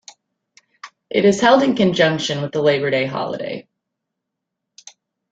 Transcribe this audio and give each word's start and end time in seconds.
It 1.11 1.25
is 1.25 1.39
held 1.39 1.61
in 1.61 1.75
conjunction 1.75 2.41
with 2.41 2.51
the 2.53 2.61
Labor 2.63 2.89
Day 2.89 3.05
holiday. 3.05 3.67